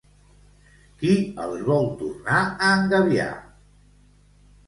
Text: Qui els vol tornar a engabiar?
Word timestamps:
Qui 1.01 1.11
els 1.43 1.59
vol 1.67 1.85
tornar 2.01 2.39
a 2.67 2.71
engabiar? 2.79 3.29